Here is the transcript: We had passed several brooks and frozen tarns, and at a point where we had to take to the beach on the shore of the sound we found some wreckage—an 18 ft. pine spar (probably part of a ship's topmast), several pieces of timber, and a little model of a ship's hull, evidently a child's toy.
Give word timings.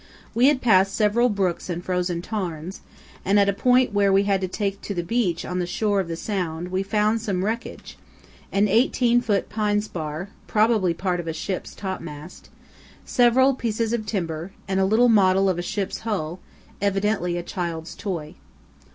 We 0.33 0.47
had 0.47 0.63
passed 0.63 0.95
several 0.95 1.29
brooks 1.29 1.69
and 1.69 1.85
frozen 1.85 2.23
tarns, 2.23 2.81
and 3.23 3.39
at 3.39 3.47
a 3.47 3.53
point 3.53 3.93
where 3.93 4.11
we 4.11 4.23
had 4.23 4.41
to 4.41 4.47
take 4.47 4.81
to 4.81 4.95
the 4.95 5.03
beach 5.03 5.45
on 5.45 5.59
the 5.59 5.67
shore 5.67 5.99
of 5.99 6.07
the 6.07 6.15
sound 6.15 6.69
we 6.69 6.81
found 6.81 7.21
some 7.21 7.45
wreckage—an 7.45 8.67
18 8.67 9.21
ft. 9.21 9.49
pine 9.49 9.79
spar 9.79 10.29
(probably 10.47 10.95
part 10.95 11.19
of 11.19 11.27
a 11.27 11.33
ship's 11.33 11.75
topmast), 11.75 12.49
several 13.05 13.53
pieces 13.53 13.93
of 13.93 14.07
timber, 14.07 14.51
and 14.67 14.79
a 14.79 14.85
little 14.85 15.07
model 15.07 15.47
of 15.47 15.59
a 15.59 15.61
ship's 15.61 15.99
hull, 15.99 16.39
evidently 16.81 17.37
a 17.37 17.43
child's 17.43 17.93
toy. 17.93 18.33